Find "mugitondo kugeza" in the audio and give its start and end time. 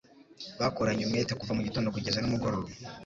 1.57-2.19